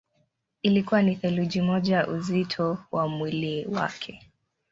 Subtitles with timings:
[0.61, 4.31] Ilikuwa ni theluthi moja ya uzito wa mwili wake.